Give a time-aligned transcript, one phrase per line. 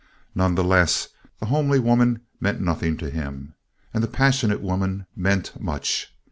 [0.33, 3.53] None the less, the homely woman meant nothing to him.
[3.93, 6.11] And the passionate woman meant much.